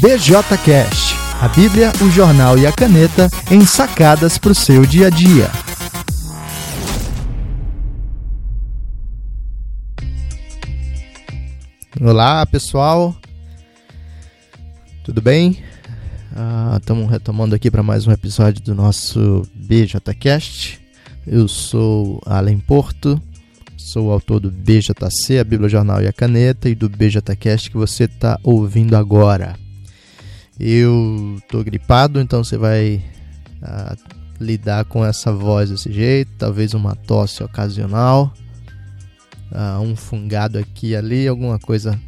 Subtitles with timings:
[0.00, 5.10] BJCast, a Bíblia, o jornal e a caneta em sacadas para o seu dia a
[5.10, 5.50] dia.
[12.00, 13.14] Olá pessoal,
[15.04, 15.62] tudo bem?
[16.78, 20.80] Estamos uh, retomando aqui para mais um episódio do nosso BJCast.
[21.26, 23.20] Eu sou Alan Porto,
[23.76, 28.04] sou autor do BJC, a Bíblia Jornal e a Caneta, e do BJCast que você
[28.04, 29.60] está ouvindo agora.
[30.62, 33.02] Eu tô gripado, então você vai
[33.62, 33.96] uh,
[34.38, 38.30] lidar com essa voz desse jeito, talvez uma tosse ocasional,
[39.50, 41.98] uh, um fungado aqui e ali, alguma coisa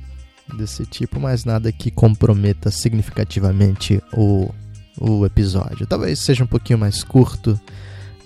[0.55, 4.51] desse tipo, mas nada que comprometa significativamente o,
[5.01, 5.87] o episódio.
[5.87, 7.59] Talvez seja um pouquinho mais curto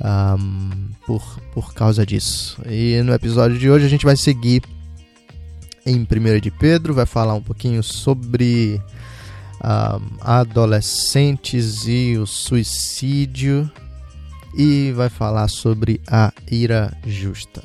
[0.01, 2.61] um, por, por causa disso.
[2.69, 4.63] E no episódio de hoje a gente vai seguir
[5.87, 8.83] em 1 de Pedro, vai falar um pouquinho sobre
[10.21, 13.71] adolescentes e o suicídio
[14.57, 17.63] e vai falar sobre a ira justa.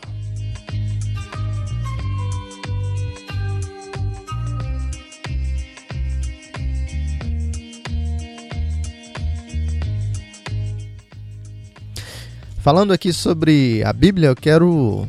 [12.62, 15.08] Falando aqui sobre a Bíblia, eu quero uh,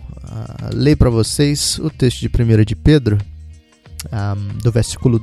[0.73, 3.19] ler para vocês o texto de 1 de Pedro,
[4.11, 5.21] um, do versículo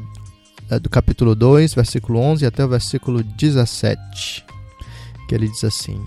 [0.78, 4.45] do capítulo 2, versículo 11 até o versículo 17,
[5.28, 6.00] que ele diz assim: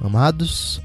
[0.00, 0.80] Amados,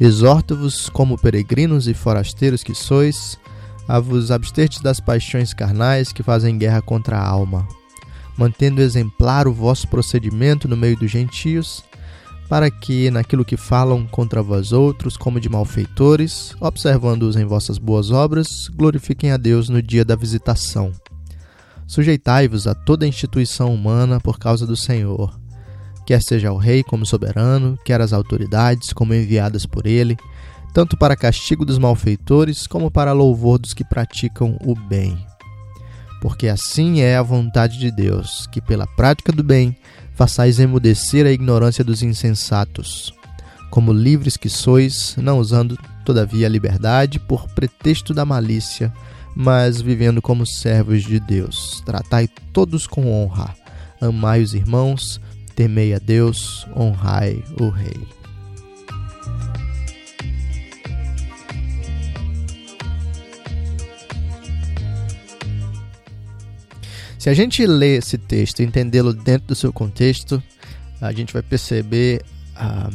[0.00, 3.38] exorto-vos como peregrinos e forasteiros que sois,
[3.86, 7.66] a vos absterdes das paixões carnais que fazem guerra contra a alma,
[8.36, 11.84] mantendo exemplar o vosso procedimento no meio dos gentios,
[12.48, 18.10] para que, naquilo que falam contra vós outros, como de malfeitores, observando-os em vossas boas
[18.10, 20.92] obras, glorifiquem a Deus no dia da visitação.
[21.88, 25.40] Sujeitai-vos a toda instituição humana por causa do Senhor,
[26.06, 30.14] quer seja o rei como soberano, quer as autoridades como enviadas por ele,
[30.74, 35.18] tanto para castigo dos malfeitores como para louvor dos que praticam o bem.
[36.20, 39.74] Porque assim é a vontade de Deus, que pela prática do bem
[40.14, 43.14] façais emudecer a ignorância dos insensatos.
[43.70, 48.92] Como livres que sois, não usando todavia a liberdade por pretexto da malícia,
[49.40, 51.80] mas vivendo como servos de Deus.
[51.86, 53.54] Tratai todos com honra.
[54.00, 55.20] Amai os irmãos,
[55.54, 58.00] temei a Deus, honrai o Rei.
[67.16, 70.42] Se a gente ler esse texto e entendê-lo dentro do seu contexto,
[71.00, 72.24] a gente vai perceber
[72.56, 72.90] ah,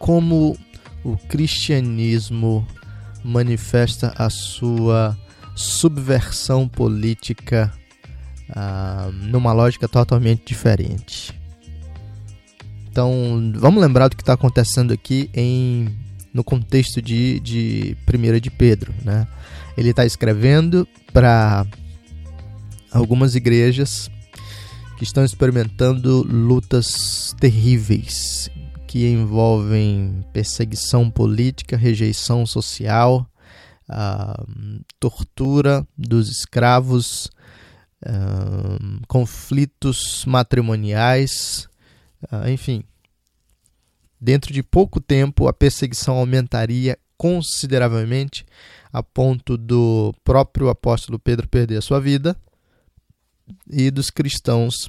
[0.00, 0.58] como
[1.04, 2.66] o cristianismo
[3.22, 5.16] manifesta a sua
[5.54, 7.72] subversão política
[8.50, 11.38] uh, numa lógica totalmente diferente.
[12.90, 15.88] Então, vamos lembrar do que está acontecendo aqui em,
[16.34, 18.92] no contexto de, de 1 de Pedro.
[19.04, 19.26] Né?
[19.76, 21.64] Ele está escrevendo para
[22.90, 24.10] algumas igrejas
[24.96, 28.50] que estão experimentando lutas terríveis
[28.90, 33.24] que envolvem perseguição política, rejeição social,
[33.90, 34.44] a
[35.00, 37.28] tortura dos escravos,
[38.06, 41.68] uh, conflitos matrimoniais,
[42.32, 42.84] uh, enfim.
[44.20, 48.46] Dentro de pouco tempo, a perseguição aumentaria consideravelmente,
[48.92, 52.36] a ponto do próprio apóstolo Pedro perder a sua vida
[53.68, 54.86] e dos cristãos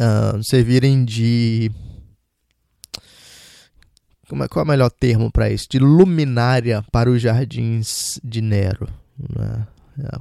[0.00, 1.70] uh, servirem de
[4.28, 5.66] como é, qual é o melhor termo para isso?
[5.70, 8.88] De luminária para os jardins de Nero.
[9.18, 9.66] Né?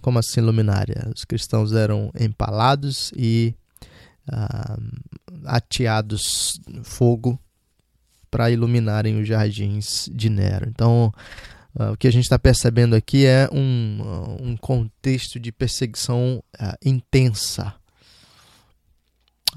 [0.01, 1.09] Como assim luminária?
[1.15, 3.53] Os cristãos eram empalados e
[4.31, 4.77] ah,
[5.45, 7.39] ateados fogo
[8.31, 10.67] para iluminarem os jardins de Nero.
[10.67, 11.13] Então,
[11.77, 16.77] ah, o que a gente está percebendo aqui é um, um contexto de perseguição ah,
[16.83, 17.73] intensa.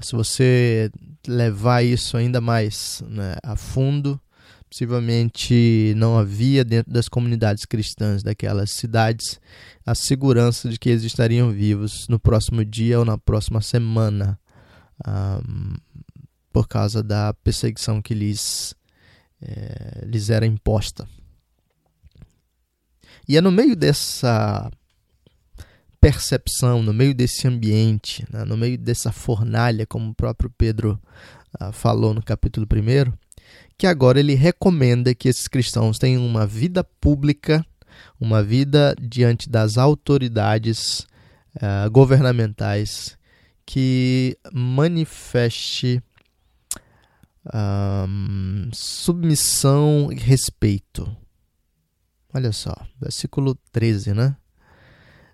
[0.01, 0.91] Se você
[1.27, 4.19] levar isso ainda mais né, a fundo,
[4.71, 9.37] Possivelmente não havia dentro das comunidades cristãs daquelas cidades
[9.85, 14.39] a segurança de que eles estariam vivos no próximo dia ou na próxima semana,
[15.05, 15.75] um,
[16.53, 18.73] por causa da perseguição que lhes,
[19.41, 21.05] é, lhes era imposta.
[23.27, 24.71] E é no meio dessa
[25.99, 30.97] percepção, no meio desse ambiente, né, no meio dessa fornalha, como o próprio Pedro
[31.61, 33.11] uh, falou no capítulo 1,
[33.77, 37.65] que agora ele recomenda que esses cristãos tenham uma vida pública,
[38.19, 41.07] uma vida diante das autoridades
[41.55, 43.17] uh, governamentais
[43.65, 46.01] que manifeste
[47.53, 51.09] um, submissão e respeito.
[52.33, 54.35] Olha só, versículo 13, né?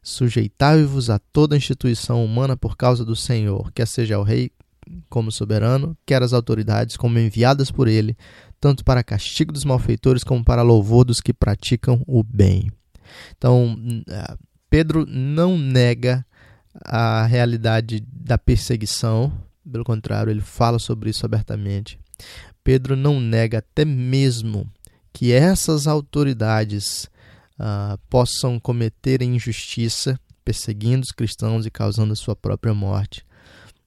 [0.02, 4.52] Sujeitai-vos a toda instituição humana por causa do Senhor, quer seja o rei
[5.10, 8.18] como soberano, quer as autoridades como enviadas por ele,
[8.60, 12.72] tanto para castigo dos malfeitores como para louvor dos que praticam o bem.
[13.38, 13.78] Então,
[14.70, 16.26] Pedro não nega
[16.84, 19.32] a realidade da perseguição,
[19.70, 22.00] pelo contrário, ele fala sobre isso abertamente.
[22.64, 24.70] Pedro não nega até mesmo
[25.14, 27.10] que essas autoridades
[27.60, 33.26] uh, possam cometer injustiça, perseguindo os cristãos e causando a sua própria morte.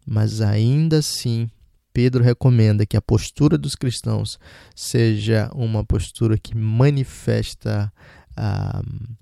[0.06, 1.49] Mas ainda assim,
[1.93, 4.38] Pedro recomenda que a postura dos cristãos
[4.75, 7.93] seja uma postura que manifesta
[8.32, 9.17] uh,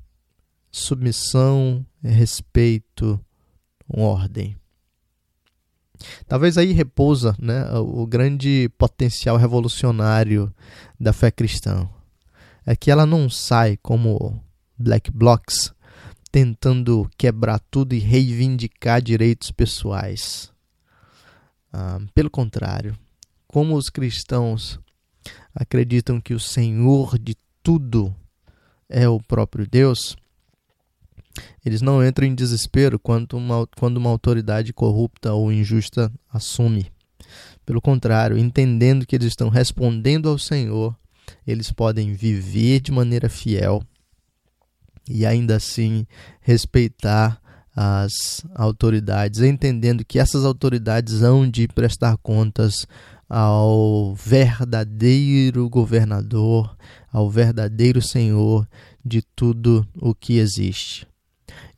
[0.71, 3.21] submissão, respeito,
[3.89, 4.57] ordem.
[6.27, 10.55] Talvez aí repousa né, o grande potencial revolucionário
[10.99, 11.89] da fé cristã.
[12.65, 14.41] É que ela não sai como
[14.79, 15.73] black blocs
[16.31, 20.53] tentando quebrar tudo e reivindicar direitos pessoais.
[21.73, 22.97] Ah, pelo contrário,
[23.47, 24.79] como os cristãos
[25.55, 28.15] acreditam que o Senhor de tudo
[28.89, 30.17] é o próprio Deus,
[31.65, 36.91] eles não entram em desespero quando uma, quando uma autoridade corrupta ou injusta assume.
[37.65, 40.97] Pelo contrário, entendendo que eles estão respondendo ao Senhor,
[41.47, 43.83] eles podem viver de maneira fiel
[45.09, 46.07] e ainda assim
[46.41, 47.41] respeitar
[47.81, 52.89] as autoridades, entendendo que essas autoridades hão de prestar contas
[53.29, 56.77] ao verdadeiro governador,
[57.13, 58.67] ao verdadeiro Senhor
[59.05, 61.07] de tudo o que existe.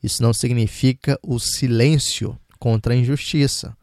[0.01, 3.77] Isso não significa o silêncio contra a injustiça.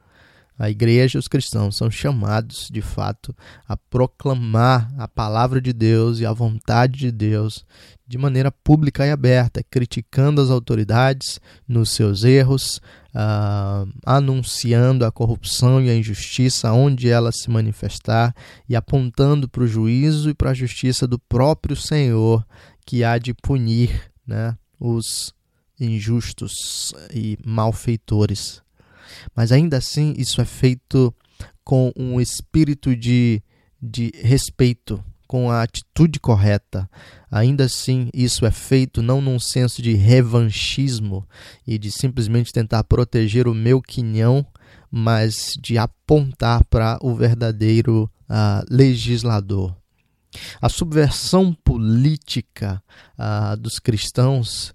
[0.59, 3.35] A igreja os cristãos são chamados, de fato,
[3.67, 7.65] a proclamar a palavra de Deus e a vontade de Deus
[8.05, 11.39] de maneira pública e aberta, criticando as autoridades
[11.69, 12.81] nos seus erros,
[13.15, 18.35] uh, anunciando a corrupção e a injustiça onde ela se manifestar
[18.69, 22.45] e apontando para o juízo e para a justiça do próprio Senhor
[22.85, 25.35] que há de punir né, os
[25.79, 28.63] injustos e malfeitores.
[29.35, 31.15] Mas ainda assim, isso é feito
[31.65, 33.43] com um espírito de,
[33.81, 36.89] de respeito, com a atitude correta.
[37.31, 41.29] Ainda assim, isso é feito não num senso de revanchismo
[41.67, 44.47] e de simplesmente tentar proteger o meu quinhão,
[44.91, 49.77] mas de apontar para o verdadeiro uh, legislador.
[50.61, 52.83] A subversão política
[53.19, 54.75] uh, dos cristãos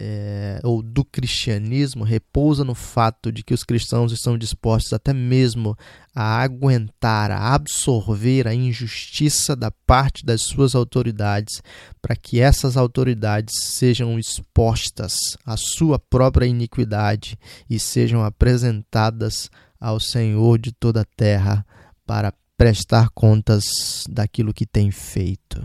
[0.00, 5.76] é, ou do cristianismo repousa no fato de que os cristãos estão dispostos até mesmo
[6.14, 11.60] a aguentar, a absorver a injustiça da parte das suas autoridades,
[12.00, 17.36] para que essas autoridades sejam expostas à sua própria iniquidade
[17.68, 19.50] e sejam apresentadas
[19.80, 21.66] ao Senhor de toda a terra
[22.06, 23.64] para prestar contas
[24.08, 25.64] daquilo que tem feito.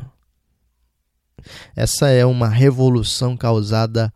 [1.76, 4.14] Essa é uma revolução causada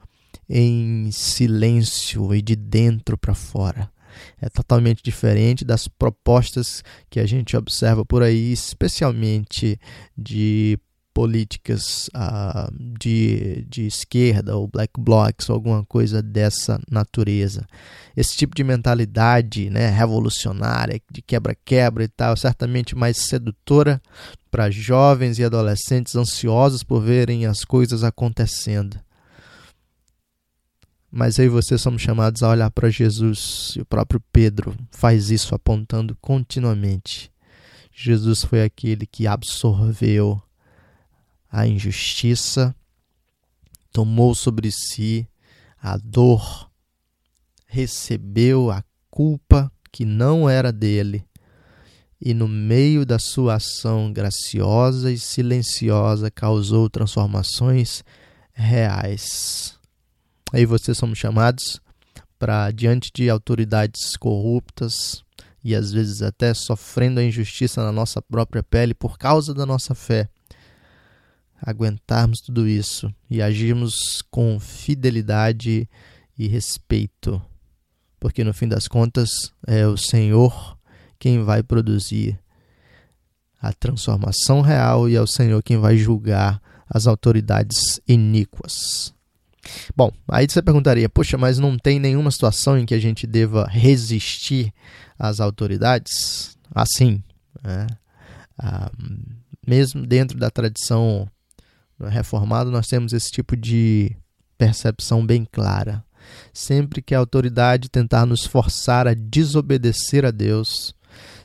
[0.50, 3.92] em silêncio e de dentro para fora.
[4.42, 9.80] É totalmente diferente das propostas que a gente observa por aí, especialmente
[10.18, 10.80] de
[11.18, 17.66] políticas uh, de, de esquerda ou black blocs ou alguma coisa dessa natureza.
[18.16, 24.00] Esse tipo de mentalidade né, revolucionária, de quebra-quebra e tal, certamente mais sedutora
[24.52, 29.00] para jovens e adolescentes ansiosos por verem as coisas acontecendo.
[31.12, 35.32] Mas eu e você somos chamados a olhar para Jesus e o próprio Pedro faz
[35.32, 37.32] isso apontando continuamente.
[37.92, 40.42] Jesus foi aquele que absorveu
[41.50, 42.76] a injustiça,
[43.92, 45.28] tomou sobre si
[45.82, 46.70] a dor,
[47.66, 51.26] recebeu a culpa que não era dele
[52.20, 58.04] e, no meio da sua ação graciosa e silenciosa, causou transformações
[58.54, 59.77] reais.
[60.54, 61.82] Aí vocês somos chamados
[62.40, 65.24] para, diante de autoridades corruptas
[65.64, 69.94] e às vezes até sofrendo a injustiça na nossa própria pele por causa da nossa
[69.94, 70.30] fé,
[71.62, 75.90] aguentarmos tudo isso e agirmos com fidelidade
[76.38, 77.42] e respeito,
[78.18, 79.30] porque no fim das contas
[79.66, 80.78] é o Senhor
[81.20, 82.40] quem vai produzir
[83.60, 89.17] a transformação real e é o Senhor quem vai julgar as autoridades iníquas.
[89.96, 93.68] Bom, aí você perguntaria, poxa, mas não tem nenhuma situação em que a gente deva
[93.70, 94.74] resistir
[95.18, 96.58] às autoridades?
[96.74, 97.24] Assim,
[97.64, 97.88] né?
[98.58, 98.92] ah,
[99.66, 101.28] mesmo dentro da tradição
[102.00, 104.16] reformada, nós temos esse tipo de
[104.58, 106.04] percepção bem clara.
[106.54, 110.94] Sempre que a autoridade tentar nos forçar a desobedecer a Deus,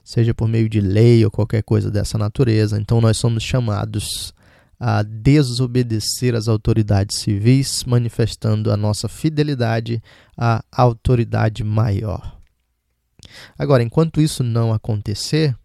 [0.04, 4.34] seja por meio de lei ou qualquer coisa dessa natureza, então nós somos chamados
[4.84, 10.02] a desobedecer às autoridades civis, manifestando a nossa fidelidade
[10.36, 12.36] à autoridade maior.
[13.56, 15.56] Agora, enquanto isso não acontecer,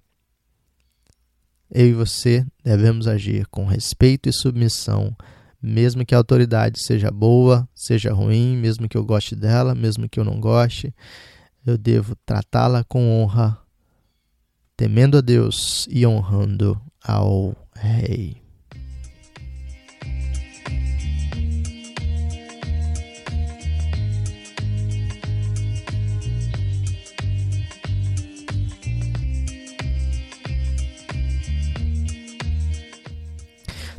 [1.72, 5.18] eu e você devemos agir com respeito e submissão
[5.60, 10.20] mesmo que a autoridade seja boa, seja ruim, mesmo que eu goste dela, mesmo que
[10.20, 10.94] eu não goste,
[11.66, 13.58] eu devo tratá-la com honra,
[14.76, 18.47] temendo a Deus e honrando ao Rei.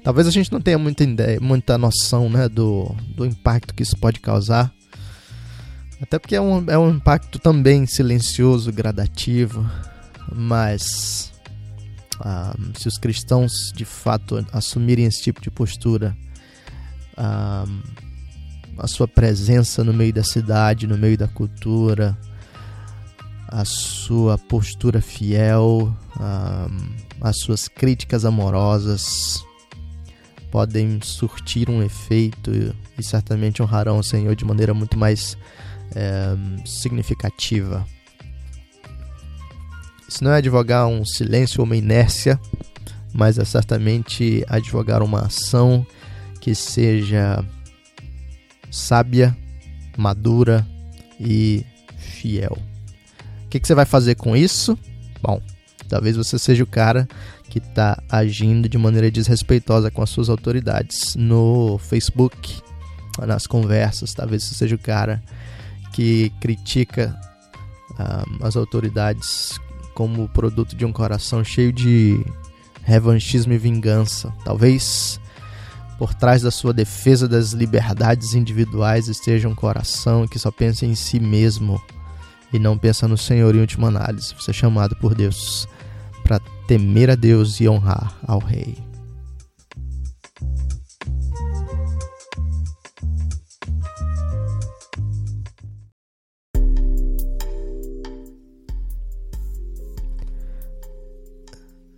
[0.09, 3.95] Talvez a gente não tenha muita ideia, muita noção né, do, do impacto que isso
[3.95, 4.73] pode causar.
[6.01, 9.71] Até porque é um, é um impacto também silencioso, gradativo.
[10.35, 11.31] Mas
[12.21, 16.17] ah, se os cristãos de fato assumirem esse tipo de postura,
[17.15, 17.67] ah,
[18.79, 22.17] a sua presença no meio da cidade, no meio da cultura,
[23.47, 26.67] a sua postura fiel, ah,
[27.21, 29.47] as suas críticas amorosas,
[30.51, 32.51] podem surtir um efeito
[32.99, 35.37] e certamente honrarão o Senhor de maneira muito mais
[35.95, 36.37] é,
[36.67, 37.87] significativa.
[40.09, 42.41] Isso não é advogar um silêncio ou uma inércia,
[43.13, 45.87] mas é certamente advogar uma ação
[46.41, 47.45] que seja
[48.71, 49.37] sábia,
[49.97, 50.67] madura
[51.21, 51.65] e
[51.99, 52.57] fiel.
[53.45, 54.79] O que, que você vai fazer com isso?
[55.23, 55.41] Bom,
[55.89, 57.09] talvez você seja o cara
[57.49, 62.61] que está agindo de maneira desrespeitosa com as suas autoridades no Facebook,
[63.27, 64.15] nas conversas.
[64.15, 65.23] Talvez você seja o cara
[65.93, 67.19] que critica
[67.99, 69.59] um, as autoridades
[69.95, 72.25] como produto de um coração cheio de
[72.85, 74.33] revanchismo e vingança.
[74.45, 75.19] Talvez
[75.99, 80.95] por trás da sua defesa das liberdades individuais esteja um coração que só pensa em
[80.95, 81.83] si mesmo
[82.53, 84.35] e não pensa no Senhor em última análise.
[84.39, 85.69] Você é chamado por Deus
[86.29, 88.77] para temer a Deus e honrar ao Rei.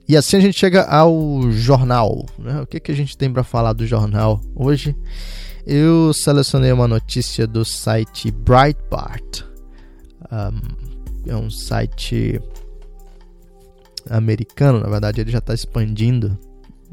[0.09, 2.25] E assim a gente chega ao jornal.
[2.39, 2.61] Né?
[2.61, 4.97] O que, que a gente tem para falar do jornal hoje?
[5.67, 9.43] Eu selecionei uma notícia do site Breitbart.
[10.31, 12.41] Um, é um site
[14.09, 16.39] americano, na verdade ele já está expandindo.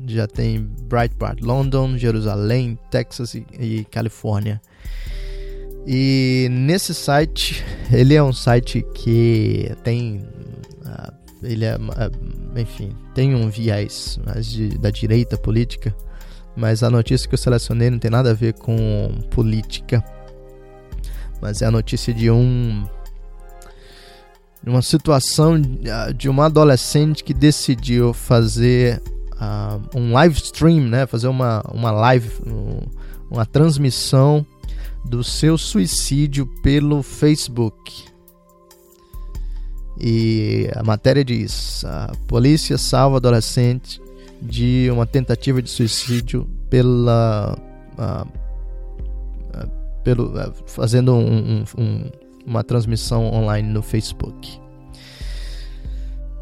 [0.06, 4.62] Já tem Breitbart London, Jerusalém, Texas e, e Califórnia.
[5.88, 10.18] E nesse site, ele é um site que tem.
[10.86, 11.78] Uh, ele é.
[11.78, 15.96] Uh, enfim, tem um viés de, da direita política,
[16.56, 20.04] mas a notícia que eu selecionei não tem nada a ver com política.
[21.42, 22.86] Mas é a notícia de um
[24.70, 29.02] uma situação ah, de uma adolescente que decidiu fazer
[29.34, 31.06] uh, um live stream, né?
[31.06, 32.30] Fazer uma, uma live,
[33.30, 34.46] uma transmissão
[35.06, 38.06] do seu suicídio pelo Facebook.
[40.00, 44.02] E a matéria diz: a polícia salva adolescente
[44.42, 47.58] de uma tentativa de suicídio pela
[47.98, 49.70] uh, uh,
[50.04, 50.32] pelo
[50.68, 52.12] fazendo um, um,
[52.48, 54.60] uma transmissão online no Facebook.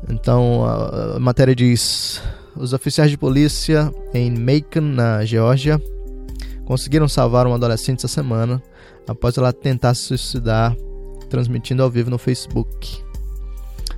[0.07, 2.21] Então a, matéria diz:
[2.55, 5.81] os oficiais de polícia em Macon, na Geórgia,
[6.63, 8.61] conseguiram salvar uma adolescente essa semana
[9.07, 10.75] após ela tentar se suicidar
[11.29, 13.03] transmitindo ao vivo no Facebook.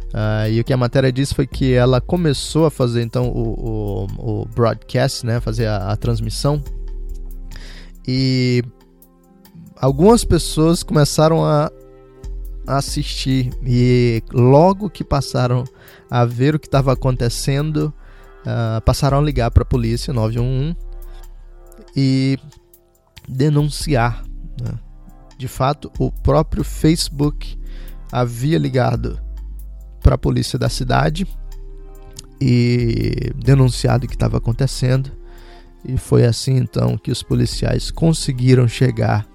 [0.07, 4.07] Uh, e o que a matéria disse foi que ela começou a fazer então o,
[4.17, 6.63] o, o broadcast, né, fazer a, a transmissão,
[8.07, 8.63] e
[9.75, 11.69] algumas pessoas começaram a
[12.67, 15.63] assistir e logo que passaram
[16.12, 17.93] a ver o que estava acontecendo,
[18.41, 20.75] uh, passaram a ligar para a polícia 911
[21.95, 22.38] e
[23.27, 24.24] denunciar.
[24.62, 24.77] Né?
[25.38, 27.57] De fato, o próprio Facebook
[28.12, 29.19] havia ligado
[30.01, 31.27] para a polícia da cidade
[32.39, 35.12] e denunciado o que estava acontecendo.
[35.86, 39.25] E foi assim então que os policiais conseguiram chegar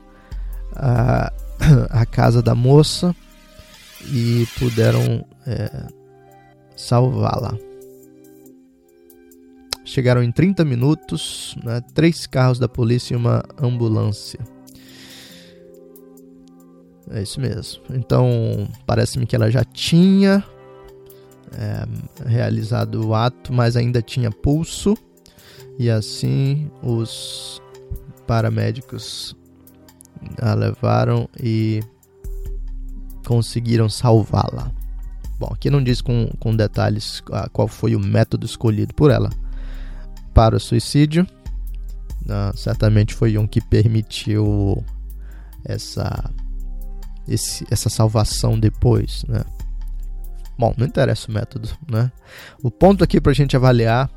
[0.75, 1.33] à,
[1.90, 3.14] à casa da moça
[4.07, 5.87] e puderam é,
[6.76, 7.57] salvá-la.
[9.85, 14.40] Chegaram em 30 minutos, né, três carros da polícia e uma ambulância.
[17.11, 17.83] É isso mesmo.
[17.90, 20.42] Então, parece-me que ela já tinha
[21.52, 21.85] é,
[22.26, 24.97] realizado o ato, mas ainda tinha pulso.
[25.78, 27.61] E assim os
[28.26, 29.37] paramédicos
[30.41, 31.83] a levaram e
[33.26, 34.71] conseguiram salvá-la.
[35.38, 39.31] Bom, aqui não diz com, com detalhes qual foi o método escolhido por ela
[40.33, 41.26] para o suicídio.
[42.23, 44.85] Uh, certamente foi um que permitiu
[45.64, 46.31] essa,
[47.26, 49.43] esse, essa salvação depois, né?
[50.57, 52.12] Bom, não interessa o método, né?
[52.62, 54.09] O ponto aqui para a gente avaliar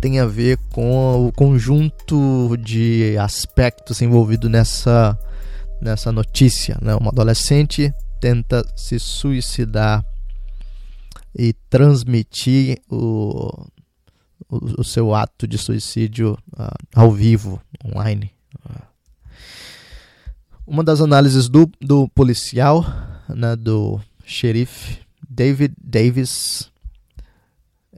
[0.00, 5.18] tem a ver com o conjunto de aspectos envolvido nessa,
[5.80, 6.78] nessa notícia.
[6.80, 6.94] Né?
[6.94, 10.04] Uma adolescente tenta se suicidar
[11.34, 13.66] e transmitir o,
[14.48, 18.32] o, o seu ato de suicídio uh, ao vivo, online.
[20.66, 22.86] Uma das análises do, do policial,
[23.28, 26.70] né, do xerife David Davis,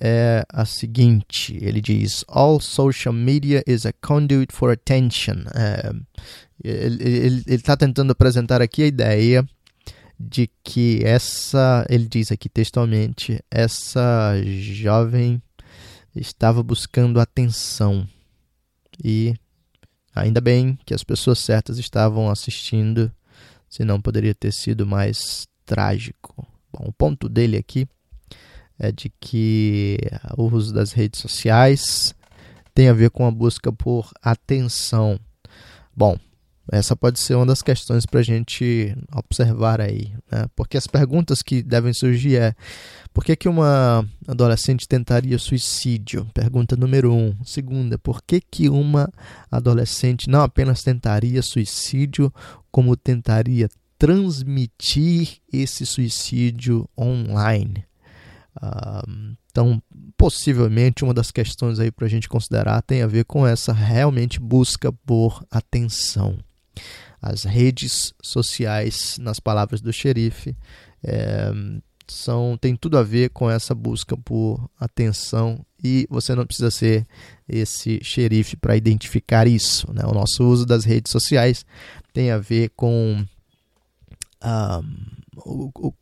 [0.05, 5.45] é a seguinte: ele diz, All social media is a conduit for attention.
[5.55, 5.93] É,
[6.65, 9.49] ele está tentando apresentar aqui a ideia
[10.19, 15.41] de que essa, ele diz aqui textualmente, essa jovem
[16.15, 18.07] estava buscando atenção.
[19.03, 19.35] E
[20.15, 23.11] ainda bem que as pessoas certas estavam assistindo,
[23.69, 26.47] senão poderia ter sido mais trágico.
[26.73, 27.87] Bom, o ponto dele aqui
[28.83, 29.97] é de que
[30.37, 32.13] o uso das redes sociais
[32.75, 35.21] tem a ver com a busca por atenção.
[35.95, 36.19] Bom,
[36.71, 40.47] essa pode ser uma das questões para a gente observar aí, né?
[40.57, 42.55] porque as perguntas que devem surgir é
[43.13, 46.27] por que, que uma adolescente tentaria suicídio?
[46.35, 47.37] Pergunta número um.
[47.45, 49.13] Segunda, por que, que uma
[49.51, 52.33] adolescente não apenas tentaria suicídio,
[52.71, 53.69] como tentaria
[53.99, 57.85] transmitir esse suicídio online?
[59.51, 59.83] Então,
[60.17, 64.39] possivelmente, uma das questões aí para a gente considerar tem a ver com essa realmente
[64.39, 66.39] busca por atenção.
[67.21, 70.57] As redes sociais, nas palavras do xerife,
[71.05, 71.53] é,
[72.09, 77.07] são, tem tudo a ver com essa busca por atenção e você não precisa ser
[77.49, 79.93] esse xerife para identificar isso.
[79.93, 80.03] Né?
[80.05, 81.65] O nosso uso das redes sociais
[82.13, 83.25] tem a ver com
[84.43, 84.83] o,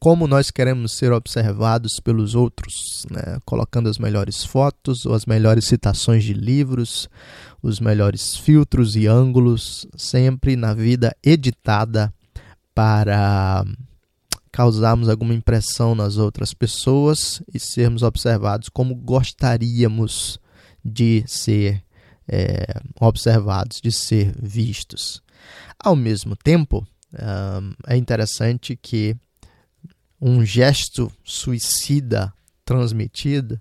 [0.01, 3.39] como nós queremos ser observados pelos outros, né?
[3.45, 7.09] colocando as melhores fotos ou as melhores citações de livros,
[7.63, 12.13] os melhores filtros e ângulos, sempre na vida editada
[12.75, 13.65] para
[14.51, 20.41] causarmos alguma impressão nas outras pessoas e sermos observados como gostaríamos
[20.85, 21.85] de ser
[22.27, 22.65] é,
[23.01, 25.23] observados, de ser vistos.
[25.79, 26.87] Ao mesmo tempo,
[27.87, 29.17] é interessante que
[30.21, 32.33] um gesto suicida
[32.65, 33.61] transmitido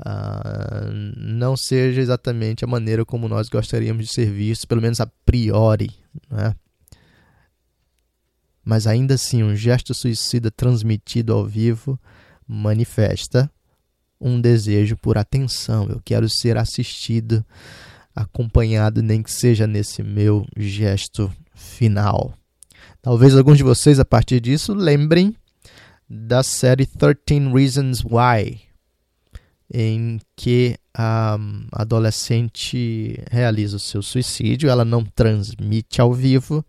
[0.00, 5.06] uh, não seja exatamente a maneira como nós gostaríamos de ser vistos, pelo menos a
[5.24, 5.90] priori.
[6.30, 6.54] Né?
[8.64, 12.00] Mas ainda assim, um gesto suicida transmitido ao vivo
[12.46, 13.50] manifesta
[14.20, 15.88] um desejo por atenção.
[15.88, 17.44] Eu quero ser assistido,
[18.14, 22.34] acompanhado, nem que seja nesse meu gesto final.
[23.02, 25.34] Talvez alguns de vocês, a partir disso, lembrem
[26.08, 28.60] da série 13 Reasons Why,
[29.74, 31.36] em que a
[31.72, 34.70] adolescente realiza o seu suicídio.
[34.70, 36.64] Ela não transmite ao vivo,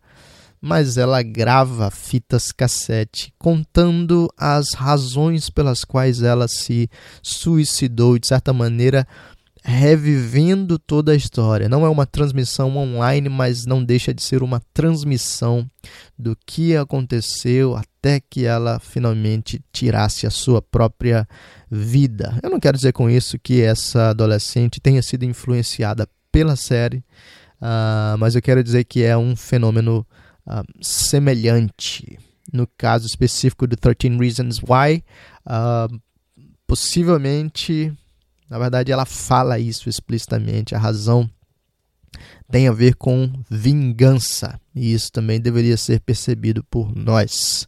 [0.60, 6.90] mas ela grava fitas cassete contando as razões pelas quais ela se
[7.22, 9.08] suicidou, de certa maneira
[9.64, 11.70] revivendo toda a história.
[11.70, 15.70] Não é uma transmissão online, mas não deixa de ser uma transmissão
[16.20, 21.26] do que aconteceu até que ela finalmente tirasse a sua própria
[21.72, 22.38] vida.
[22.44, 26.98] Eu não quero dizer com isso que essa adolescente tenha sido influenciada pela série,
[27.62, 30.06] uh, mas eu quero dizer que é um fenômeno
[30.46, 32.20] uh, semelhante.
[32.52, 35.04] No caso específico do 13 Reasons Why,
[35.48, 36.02] uh,
[36.68, 37.94] possivelmente
[38.54, 40.76] na verdade, ela fala isso explicitamente.
[40.76, 41.28] A razão
[42.52, 47.68] tem a ver com vingança, e isso também deveria ser percebido por nós.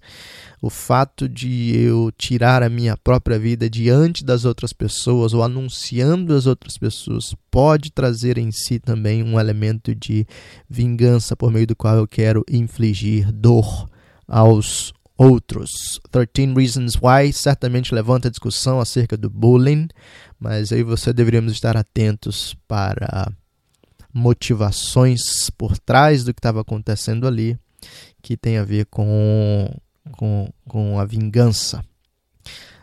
[0.61, 6.35] o fato de eu tirar a minha própria vida diante das outras pessoas ou anunciando
[6.35, 10.25] às outras pessoas pode trazer em si também um elemento de
[10.69, 13.89] vingança por meio do qual eu quero infligir dor
[14.27, 15.99] aos outros.
[16.11, 19.87] 13 Reasons Why certamente levanta discussão acerca do bullying,
[20.39, 23.31] mas aí você deveríamos estar atentos para
[24.13, 27.57] motivações por trás do que estava acontecendo ali
[28.21, 29.69] que tem a ver com,
[30.13, 31.83] com, com a vingança.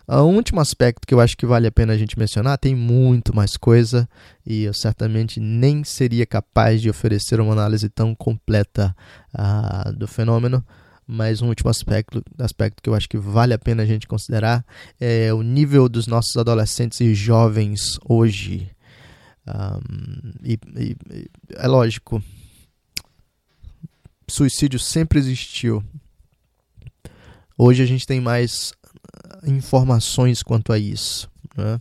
[0.06, 3.34] O último aspecto que eu acho que vale a pena a gente mencionar, tem muito
[3.34, 4.08] mais coisa
[4.44, 8.94] e eu certamente nem seria capaz de oferecer uma análise tão completa
[9.34, 10.64] uh, do fenômeno,
[11.06, 14.64] mas um último aspecto, aspecto que eu acho que vale a pena a gente considerar
[15.00, 18.70] é o nível dos nossos adolescentes e jovens hoje.
[19.46, 20.96] Um, e, e,
[21.50, 22.22] é lógico,
[24.28, 25.84] suicídio sempre existiu.
[27.58, 28.72] Hoje a gente tem mais
[29.44, 31.80] informações quanto a isso, né?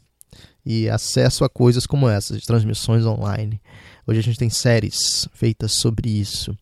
[0.66, 3.62] e acesso a coisas como essas, de transmissões online.
[4.06, 6.56] Hoje a gente tem séries feitas sobre isso.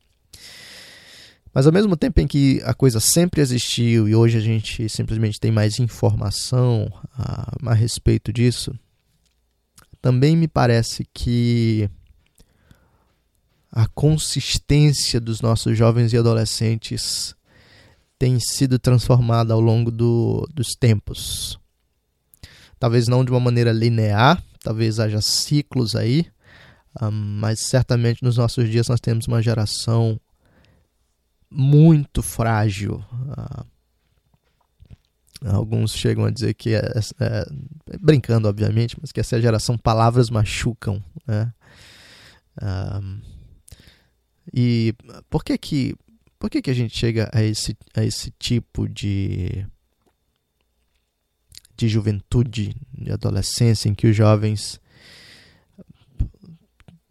[1.54, 5.40] Mas ao mesmo tempo em que a coisa sempre existiu e hoje a gente simplesmente
[5.40, 8.74] tem mais informação a, a respeito disso,
[10.02, 11.90] também me parece que
[13.72, 17.36] a consistência dos nossos jovens e adolescentes
[18.18, 21.60] tem sido transformada ao longo do, dos tempos.
[22.80, 26.26] Talvez não de uma maneira linear, talvez haja ciclos aí,
[27.02, 30.20] um, mas certamente nos nossos dias nós temos uma geração
[31.50, 33.04] muito frágil.
[33.12, 33.66] Uh,
[35.46, 36.82] Alguns chegam a dizer que, é,
[37.20, 37.46] é,
[38.02, 41.02] brincando obviamente, mas que essa geração palavras machucam.
[41.26, 41.54] Né?
[42.62, 43.22] Um,
[44.54, 44.94] e
[45.30, 45.96] por que que,
[46.38, 49.66] por que que a gente chega a esse, a esse tipo de,
[51.78, 54.82] de juventude, de adolescência, em que os jovens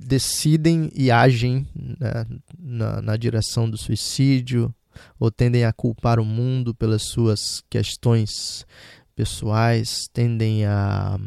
[0.08, 2.26] decidem e agem né,
[2.58, 4.74] na, na direção do suicídio,
[5.20, 8.66] ou tendem a culpar o mundo pelas suas questões
[9.14, 11.18] pessoais, tendem a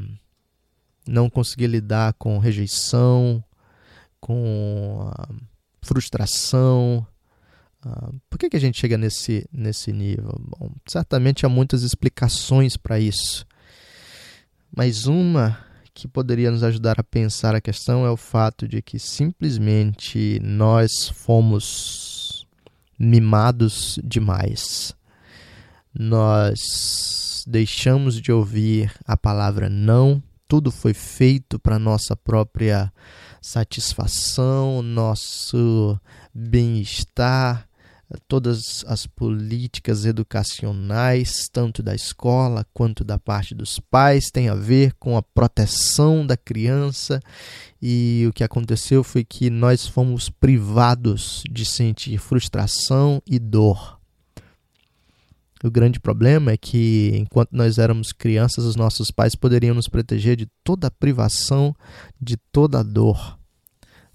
[1.07, 3.43] não conseguir lidar com rejeição,
[4.19, 5.11] com
[5.81, 7.05] frustração.
[8.29, 10.35] por que, que a gente chega nesse, nesse nível?
[10.39, 13.45] Bom, certamente há muitas explicações para isso.
[14.75, 18.97] Mas uma que poderia nos ajudar a pensar a questão é o fato de que
[18.97, 22.47] simplesmente nós fomos
[22.97, 24.95] mimados demais.
[25.93, 32.91] Nós deixamos de ouvir a palavra não, tudo foi feito para nossa própria
[33.41, 35.99] satisfação, nosso
[36.33, 37.67] bem-estar,
[38.27, 44.93] todas as políticas educacionais, tanto da escola quanto da parte dos pais, têm a ver
[44.99, 47.21] com a proteção da criança.
[47.81, 53.99] E o que aconteceu foi que nós fomos privados de sentir frustração e dor.
[55.63, 60.35] O grande problema é que, enquanto nós éramos crianças, os nossos pais poderiam nos proteger
[60.35, 61.75] de toda a privação,
[62.19, 63.37] de toda a dor.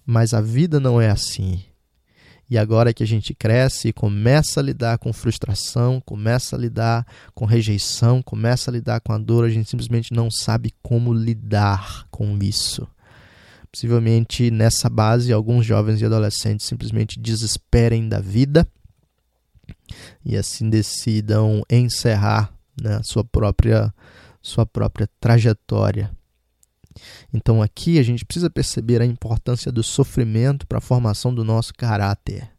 [0.05, 1.63] Mas a vida não é assim.
[2.49, 7.05] E agora que a gente cresce e começa a lidar com frustração, começa a lidar
[7.35, 12.07] com rejeição, começa a lidar com a dor, a gente simplesmente não sabe como lidar
[12.09, 12.87] com isso.
[13.73, 18.67] Possivelmente nessa base, alguns jovens e adolescentes simplesmente desesperem da vida
[20.25, 23.93] e assim decidam encerrar né, sua própria
[24.41, 26.11] sua própria trajetória
[27.33, 31.73] então aqui a gente precisa perceber a importância do sofrimento para a formação do nosso
[31.75, 32.51] caráter.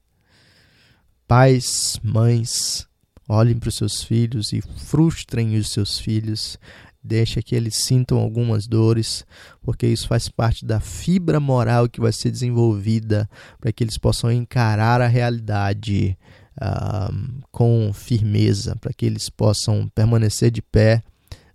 [1.27, 2.87] Pais, mães,
[3.27, 6.57] olhem para os seus filhos e frustrem os seus filhos.
[7.03, 9.25] Deixa que eles sintam algumas dores,
[9.61, 14.31] porque isso faz parte da fibra moral que vai ser desenvolvida para que eles possam
[14.31, 16.17] encarar a realidade
[16.61, 21.03] uh, com firmeza, para que eles possam permanecer de pé,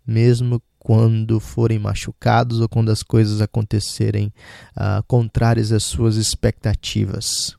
[0.06, 4.32] mesmo quando forem machucados ou quando as coisas acontecerem
[4.76, 7.56] uh, contrárias às suas expectativas.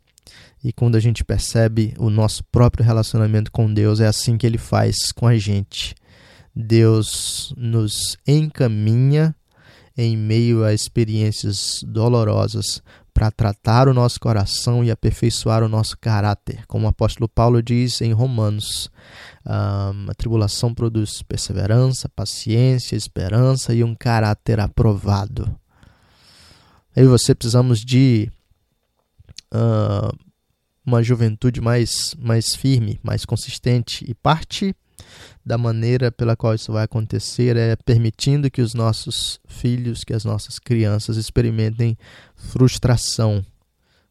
[0.62, 4.58] E quando a gente percebe o nosso próprio relacionamento com Deus, é assim que ele
[4.58, 5.96] faz com a gente.
[6.54, 9.34] Deus nos encaminha
[9.98, 12.84] em meio a experiências dolorosas
[13.14, 16.66] para tratar o nosso coração e aperfeiçoar o nosso caráter.
[16.68, 18.92] Como o apóstolo Paulo diz em Romanos,
[19.46, 25.54] um, a tribulação produz perseverança, paciência, esperança e um caráter aprovado.
[26.96, 28.32] Eu e você precisamos de
[29.54, 30.16] uh,
[30.86, 34.06] uma juventude mais, mais firme, mais consistente.
[34.08, 34.76] E parte
[35.46, 40.24] da maneira pela qual isso vai acontecer é permitindo que os nossos filhos, que as
[40.24, 41.98] nossas crianças experimentem
[42.36, 43.46] frustração.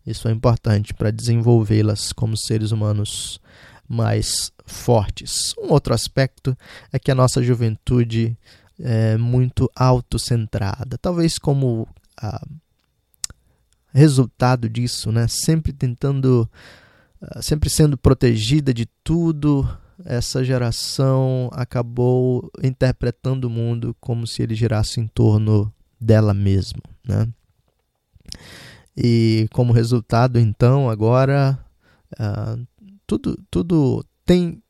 [0.07, 3.41] Isso é importante para desenvolvê-las como seres humanos
[3.89, 5.55] mais fortes.
[5.59, 6.57] Um outro aspecto
[6.93, 8.37] é que a nossa juventude
[8.79, 11.87] é muito autocentrada, talvez como
[12.21, 12.45] ah,
[13.93, 15.27] resultado disso, né?
[15.29, 16.49] Sempre tentando,
[17.21, 19.69] ah, sempre sendo protegida de tudo,
[20.05, 27.29] essa geração acabou interpretando o mundo como se ele girasse em torno dela mesma, né?
[28.97, 31.59] E como resultado, então, agora
[32.19, 32.67] uh,
[33.19, 34.63] tudo, tudo tem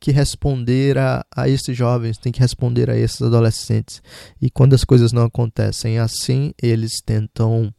[0.00, 4.00] que responder a, a esses jovens, tem que responder a esses adolescentes.
[4.40, 7.72] E quando as coisas não acontecem assim, eles tentam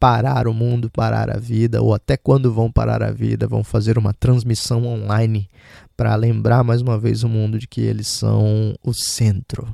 [0.00, 3.96] parar o mundo, parar a vida, ou até quando vão parar a vida, vão fazer
[3.96, 5.48] uma transmissão online
[5.96, 9.72] para lembrar mais uma vez o mundo de que eles são o centro.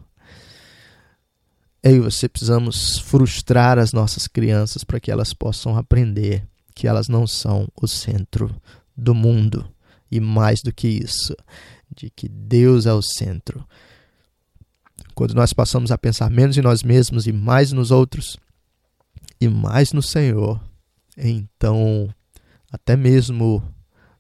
[1.83, 7.09] Eu e você precisamos frustrar as nossas crianças para que elas possam aprender que elas
[7.09, 8.55] não são o centro
[8.95, 9.65] do mundo.
[10.11, 11.37] E mais do que isso,
[11.95, 13.67] de que Deus é o centro.
[15.15, 18.37] Quando nós passamos a pensar menos em nós mesmos e mais nos outros,
[19.41, 20.61] e mais no Senhor,
[21.17, 22.09] então
[22.71, 23.63] até mesmo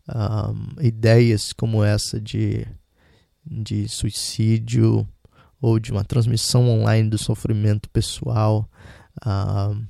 [0.08, 2.66] um, ideias como essa de,
[3.44, 5.06] de suicídio
[5.60, 8.68] ou de uma transmissão online do sofrimento pessoal
[9.26, 9.84] um,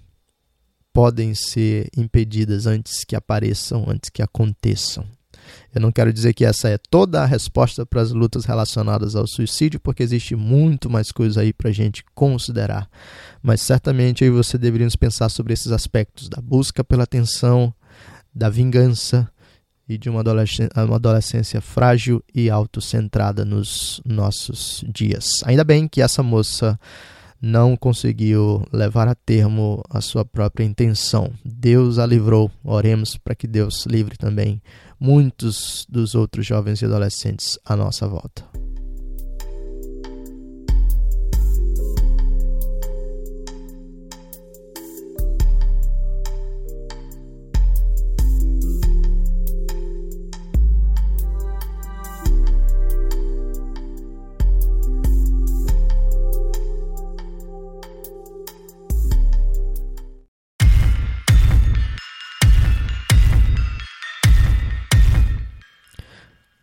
[0.93, 5.07] podem ser impedidas antes que apareçam, antes que aconteçam.
[5.75, 9.27] Eu não quero dizer que essa é toda a resposta para as lutas relacionadas ao
[9.27, 12.89] suicídio, porque existe muito mais coisa aí para a gente considerar.
[13.43, 17.73] Mas certamente aí você deveríamos pensar sobre esses aspectos da busca pela atenção,
[18.35, 19.29] da vingança
[19.89, 25.27] e de uma adolescência, uma adolescência frágil e autocentrada nos nossos dias.
[25.45, 26.79] Ainda bem que essa moça
[27.41, 31.31] não conseguiu levar a termo a sua própria intenção.
[31.45, 32.51] Deus a livrou.
[32.65, 34.61] Oremos para que Deus livre também
[35.01, 38.68] muitos dos outros jovens e adolescentes à nossa volta.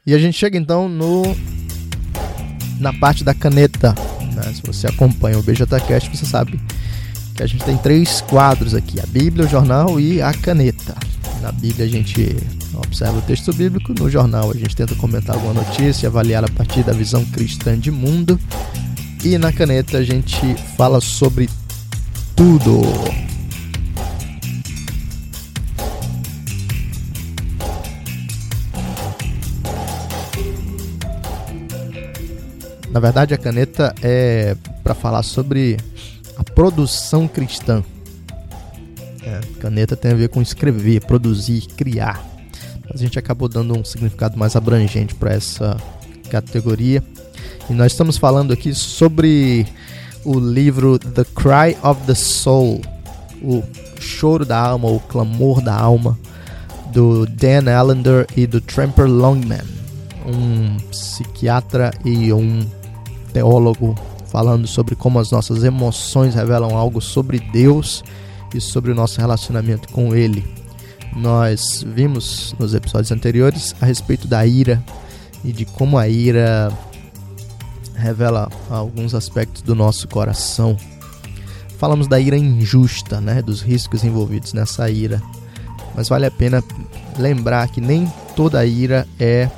[0.06, 1.24] E a gente chega então no
[2.80, 3.96] na parte da caneta.
[4.36, 4.54] Né?
[4.54, 6.60] Se você acompanha o BJCast, você sabe
[7.36, 10.96] que a gente tem três quadros aqui: a Bíblia, o jornal e a caneta.
[11.42, 12.38] Na Bíblia a gente
[12.76, 16.84] observa o texto bíblico, no jornal a gente tenta comentar alguma notícia, avaliar a partir
[16.84, 18.40] da visão cristã de mundo.
[19.24, 20.40] E na caneta a gente
[20.78, 21.50] fala sobre
[22.36, 23.25] tudo.
[32.96, 35.76] Na verdade, a caneta é para falar sobre
[36.38, 37.84] a produção cristã.
[39.22, 42.26] É, caneta tem a ver com escrever, produzir, criar.
[42.86, 45.76] Mas a gente acabou dando um significado mais abrangente para essa
[46.30, 47.04] categoria.
[47.70, 49.68] E nós estamos falando aqui sobre
[50.24, 52.80] o livro The Cry of the Soul,
[53.44, 53.62] o
[54.00, 56.18] choro da alma, o clamor da alma,
[56.94, 59.60] do Dan Allender e do Tramper Longman,
[60.26, 62.66] um psiquiatra e um
[63.36, 63.94] teólogo
[64.30, 68.02] falando sobre como as nossas emoções revelam algo sobre Deus
[68.54, 70.46] e sobre o nosso relacionamento com Ele.
[71.14, 74.82] Nós vimos nos episódios anteriores a respeito da ira
[75.44, 76.72] e de como a ira
[77.94, 80.78] revela alguns aspectos do nosso coração.
[81.78, 85.22] Falamos da ira injusta, né, dos riscos envolvidos nessa ira.
[85.94, 86.64] Mas vale a pena
[87.20, 89.50] lembrar que nem toda ira é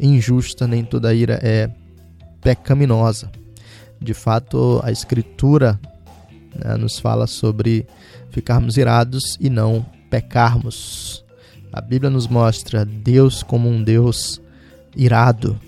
[0.00, 1.70] injusta, nem toda ira é
[2.42, 3.30] pecaminosa.
[4.00, 5.80] De fato, a Escritura
[6.54, 7.86] né, nos fala sobre
[8.30, 11.24] ficarmos irados e não pecarmos.
[11.72, 14.40] A Bíblia nos mostra Deus como um Deus
[14.94, 15.58] irado.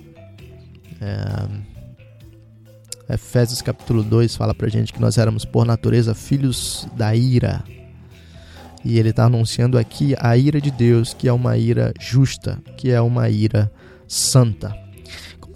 [1.00, 1.74] É...
[3.14, 7.62] Efésios capítulo 2 fala pra gente que nós éramos por natureza filhos da ira.
[8.82, 12.90] E ele está anunciando aqui a ira de Deus, que é uma ira justa, que
[12.90, 13.70] é uma ira
[14.08, 14.83] santa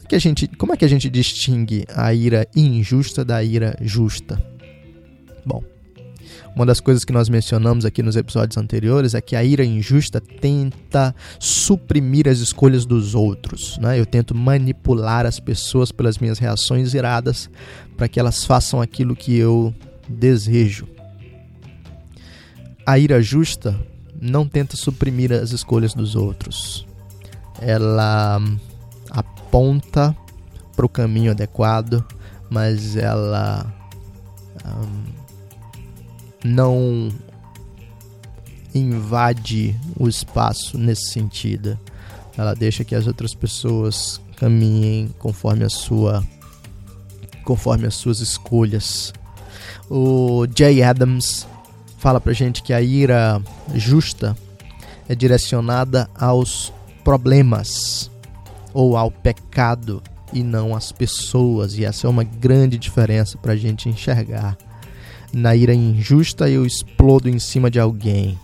[0.08, 4.42] que a gente, como é que a gente distingue a ira injusta da ira justa?
[5.44, 5.62] Bom,
[6.58, 10.20] Uma das coisas que nós mencionamos aqui nos episódios anteriores é que a ira injusta
[10.20, 13.78] tenta suprimir as escolhas dos outros.
[13.78, 14.00] Né?
[14.00, 17.48] Eu tento manipular as pessoas pelas minhas reações iradas
[17.96, 19.72] para que elas façam aquilo que eu
[20.08, 20.88] desejo.
[22.84, 23.78] A ira justa
[24.20, 26.84] não tenta suprimir as escolhas dos outros.
[27.60, 28.40] Ela
[29.58, 30.16] aponta
[30.76, 32.04] para o caminho adequado,
[32.48, 33.66] mas ela
[34.64, 35.04] um,
[36.44, 37.08] não
[38.72, 41.76] invade o espaço nesse sentido.
[42.36, 46.24] Ela deixa que as outras pessoas caminhem conforme a sua
[47.44, 49.12] conforme as suas escolhas.
[49.90, 51.48] O Jay Adams
[51.98, 53.42] fala pra gente que a ira
[53.74, 54.36] justa
[55.08, 58.08] é direcionada aos problemas
[58.72, 60.02] ou ao pecado
[60.32, 64.56] e não às pessoas, e essa é uma grande diferença para a gente enxergar.
[65.32, 68.38] Na ira injusta, eu explodo em cima de alguém,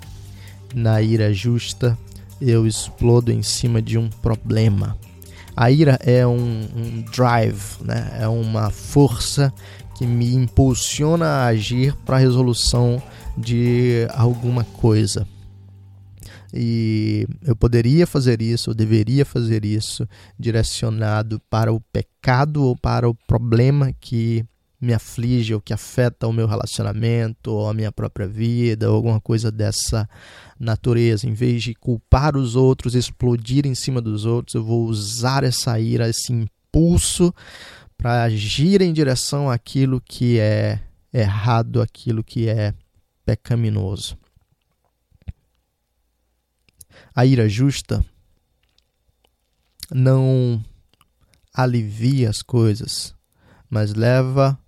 [0.74, 1.96] na ira justa,
[2.40, 4.96] eu explodo em cima de um problema.
[5.56, 8.16] A ira é um, um drive, né?
[8.18, 9.52] é uma força
[9.96, 13.00] que me impulsiona a agir para a resolução
[13.36, 15.26] de alguma coisa.
[16.54, 20.06] E eu poderia fazer isso, eu deveria fazer isso,
[20.38, 24.44] direcionado para o pecado ou para o problema que
[24.80, 29.20] me aflige ou que afeta o meu relacionamento ou a minha própria vida ou alguma
[29.20, 30.08] coisa dessa
[30.60, 31.26] natureza.
[31.26, 35.80] Em vez de culpar os outros, explodir em cima dos outros, eu vou usar essa
[35.80, 37.34] ira, esse impulso
[37.96, 40.78] para agir em direção àquilo que é
[41.12, 42.74] errado, aquilo que é
[43.24, 44.16] pecaminoso.
[47.14, 48.04] A ira justa
[49.92, 50.62] não
[51.52, 53.14] alivia as coisas,
[53.70, 54.58] mas leva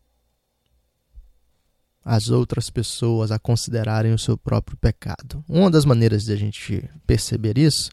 [2.05, 5.45] as outras pessoas a considerarem o seu próprio pecado.
[5.49, 7.91] Uma das maneiras de a gente perceber isso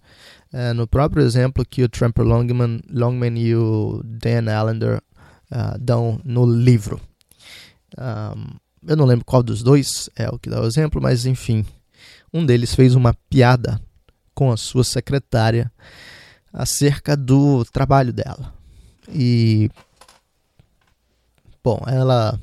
[0.51, 5.01] é no próprio exemplo que o Tramper Longman, Longman e o Dan Allender
[5.51, 7.01] uh, dão no livro.
[7.97, 8.55] Um,
[8.87, 11.65] eu não lembro qual dos dois é o que dá o exemplo, mas enfim,
[12.31, 13.81] um deles fez uma piada
[14.33, 15.71] com a sua secretária
[16.51, 18.53] acerca do trabalho dela.
[19.09, 19.69] E
[21.63, 22.39] bom, ela,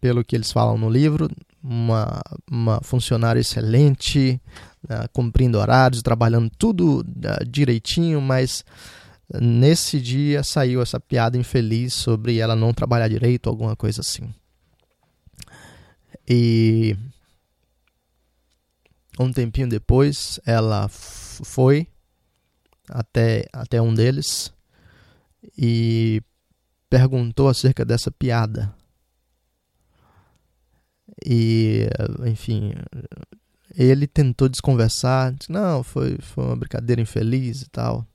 [0.00, 1.30] pelo que eles falam no livro,
[1.62, 2.20] uma,
[2.50, 4.40] uma funcionária excelente,
[4.84, 8.64] uh, cumprindo horários, trabalhando tudo uh, direitinho, mas
[9.40, 14.32] nesse dia saiu essa piada infeliz sobre ela não trabalhar direito, alguma coisa assim.
[16.28, 16.96] E
[19.22, 21.86] um tempinho depois, ela foi
[22.88, 24.52] até, até um deles
[25.56, 26.22] e
[26.88, 28.74] perguntou acerca dessa piada.
[31.24, 31.88] E,
[32.26, 32.72] enfim,
[33.76, 38.06] ele tentou desconversar, disse, não, foi, foi uma brincadeira infeliz e tal.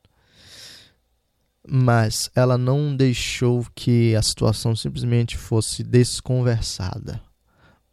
[1.70, 7.22] Mas ela não deixou que a situação simplesmente fosse desconversada.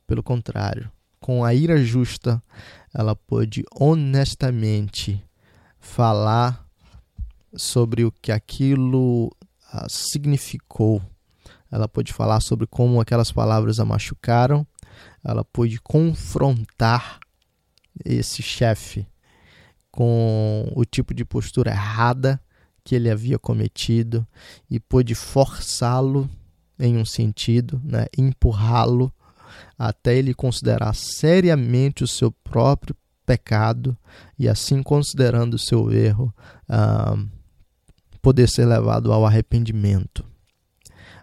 [0.06, 0.90] Pelo contrário,
[1.24, 2.42] com a ira justa,
[2.92, 5.24] ela pôde honestamente
[5.80, 6.68] falar
[7.56, 9.28] sobre o que aquilo
[9.72, 11.00] uh, significou.
[11.72, 14.66] Ela pôde falar sobre como aquelas palavras a machucaram.
[15.24, 17.18] Ela pôde confrontar
[18.04, 19.08] esse chefe
[19.90, 22.38] com o tipo de postura errada
[22.84, 24.28] que ele havia cometido
[24.68, 26.28] e pôde forçá-lo
[26.78, 29.10] em um sentido, né, empurrá-lo
[29.78, 33.96] até ele considerar seriamente o seu próprio pecado
[34.38, 36.34] e, assim considerando o seu erro,
[38.20, 40.24] poder ser levado ao arrependimento.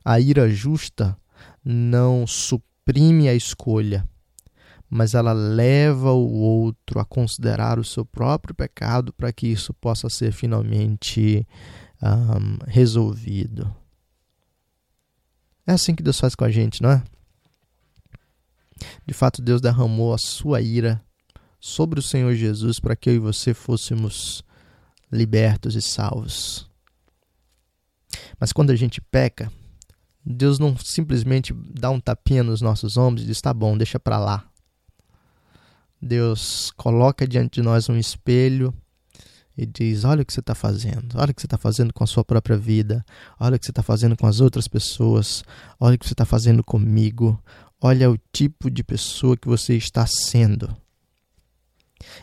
[0.04, 1.18] A ira justa
[1.64, 4.08] não suprime a escolha,
[4.90, 10.10] mas ela leva o outro a considerar o seu próprio pecado para que isso possa
[10.10, 11.48] ser finalmente
[12.02, 13.74] um, resolvido.
[15.66, 17.04] É assim que Deus faz com a gente, não é?
[19.06, 21.02] De fato, Deus derramou a sua ira
[21.60, 24.44] sobre o Senhor Jesus para que eu e você fôssemos
[25.12, 26.70] libertos e salvos.
[28.40, 29.52] Mas quando a gente peca,
[30.26, 34.18] Deus não simplesmente dá um tapinha nos nossos ombros e diz: tá bom, deixa para
[34.18, 34.46] lá.
[36.02, 38.74] Deus coloca diante de nós um espelho
[39.58, 42.04] e diz: Olha o que você está fazendo, olha o que você está fazendo com
[42.04, 43.06] a sua própria vida,
[43.40, 45.44] olha o que você está fazendo com as outras pessoas,
[45.80, 47.40] olha o que você está fazendo comigo,
[47.82, 50.70] Olha o tipo de pessoa que você está sendo.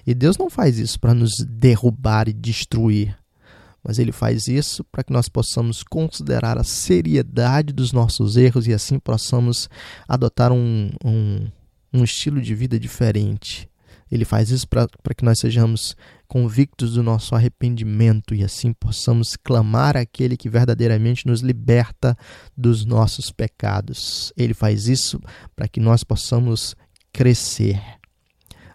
[0.06, 3.16] E Deus não faz isso para nos derrubar e destruir,
[3.82, 8.72] mas Ele faz isso para que nós possamos considerar a seriedade dos nossos erros e
[8.72, 9.68] assim possamos
[10.06, 11.50] adotar um, um,
[11.92, 13.68] um estilo de vida diferente.
[14.10, 15.96] Ele faz isso para que nós sejamos
[16.26, 22.16] convictos do nosso arrependimento e assim possamos clamar aquele que verdadeiramente nos liberta
[22.56, 24.32] dos nossos pecados.
[24.36, 25.20] Ele faz isso
[25.54, 26.74] para que nós possamos
[27.12, 27.80] crescer.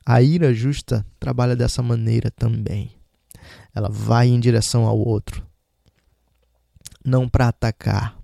[0.05, 2.91] A ira justa trabalha dessa maneira também.
[3.73, 5.45] Ela vai em direção ao outro,
[7.03, 8.17] não para atacar,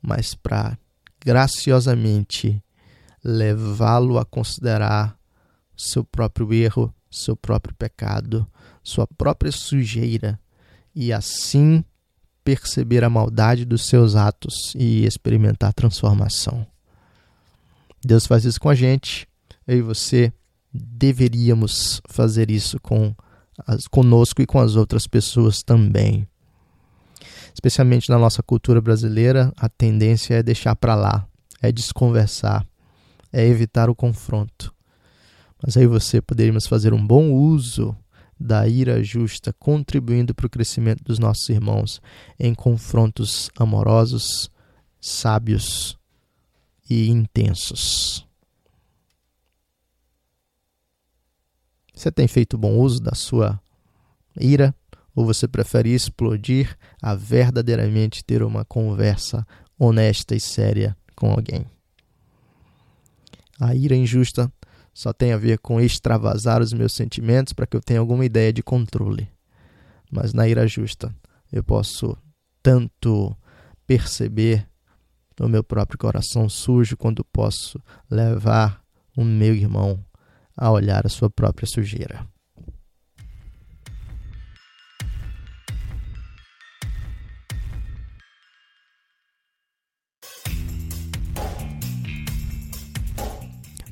[0.00, 0.78] mas para
[1.24, 2.62] graciosamente
[3.22, 5.19] levá-lo a considerar
[5.80, 8.46] seu próprio erro, seu próprio pecado,
[8.82, 10.38] sua própria sujeira
[10.94, 11.84] e assim
[12.44, 16.66] perceber a maldade dos seus atos e experimentar transformação.
[18.04, 19.28] Deus faz isso com a gente,
[19.66, 20.32] eu e você
[20.72, 23.14] deveríamos fazer isso com
[23.66, 26.26] as, conosco e com as outras pessoas também.
[27.52, 31.26] Especialmente na nossa cultura brasileira, a tendência é deixar para lá,
[31.60, 32.66] é desconversar,
[33.32, 34.74] é evitar o confronto.
[35.62, 37.96] Mas aí você poderíamos fazer um bom uso
[38.38, 42.00] da ira justa, contribuindo para o crescimento dos nossos irmãos
[42.38, 44.50] em confrontos amorosos,
[44.98, 45.98] sábios
[46.88, 48.26] e intensos.
[51.94, 53.60] Você tem feito bom uso da sua
[54.40, 54.74] ira
[55.14, 59.46] ou você prefere explodir a verdadeiramente ter uma conversa
[59.78, 61.66] honesta e séria com alguém?
[63.60, 64.50] A ira injusta
[65.00, 68.52] só tem a ver com extravasar os meus sentimentos para que eu tenha alguma ideia
[68.52, 69.30] de controle.
[70.12, 71.10] Mas na ira justa,
[71.50, 72.14] eu posso
[72.62, 73.34] tanto
[73.86, 74.68] perceber
[75.40, 78.82] o meu próprio coração sujo quanto posso levar
[79.16, 80.04] o meu irmão
[80.54, 82.28] a olhar a sua própria sujeira.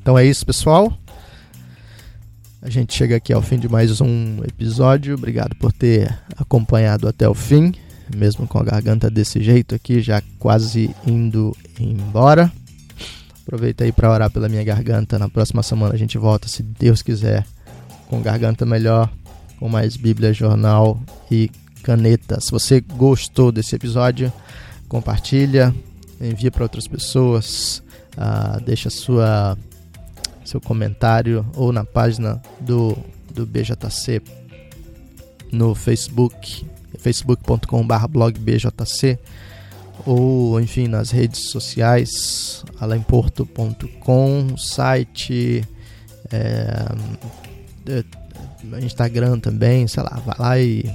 [0.09, 0.90] Então é isso, pessoal.
[2.62, 5.14] A gente chega aqui ao fim de mais um episódio.
[5.14, 7.74] Obrigado por ter acompanhado até o fim,
[8.16, 12.50] mesmo com a garganta desse jeito aqui, já quase indo embora.
[13.42, 15.18] Aproveita aí para orar pela minha garganta.
[15.18, 17.44] Na próxima semana a gente volta, se Deus quiser,
[18.09, 19.12] com garganta melhor,
[19.59, 20.98] com mais Bíblia, jornal
[21.30, 21.50] e
[21.82, 22.40] caneta.
[22.40, 24.32] Se você gostou desse episódio,
[24.88, 25.74] compartilha,
[26.18, 27.82] envia para outras pessoas,
[28.16, 29.54] uh, deixa sua
[30.49, 32.99] seu comentário ou na página do
[33.30, 34.20] do BJC
[35.53, 36.66] no Facebook,
[36.99, 39.18] facebook.com/blogbjc
[40.07, 45.62] ou enfim nas redes sociais, alemporto.com, site,
[46.30, 46.86] é,
[47.86, 48.03] é,
[48.82, 50.90] Instagram também, sei lá, vai lá e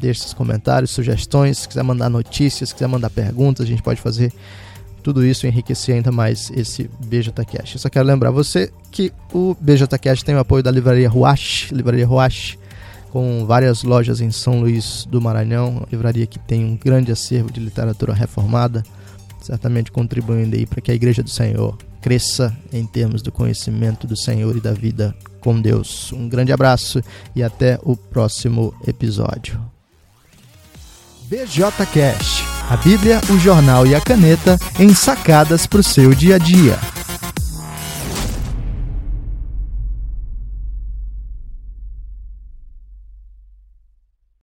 [0.00, 4.00] deixa seus comentários, sugestões, se quiser mandar notícias, se quiser mandar perguntas, a gente pode
[4.00, 4.32] fazer
[5.00, 6.90] tudo isso enriquecer ainda mais esse.
[7.10, 12.06] Eu só quero lembrar você que o BJCast tem o apoio da Livraria Ruache, Livraria
[12.06, 12.58] Ruache,
[13.10, 17.60] com várias lojas em São Luís do Maranhão, livraria que tem um grande acervo de
[17.60, 18.84] literatura reformada,
[19.42, 24.16] certamente contribuindo aí para que a Igreja do Senhor cresça em termos do conhecimento do
[24.16, 26.12] Senhor e da vida com Deus.
[26.12, 27.02] Um grande abraço
[27.34, 29.60] e até o próximo episódio.
[31.28, 32.39] BJ Cash,
[32.70, 36.78] a Bíblia, o jornal e a caneta em sacadas para o seu dia a dia.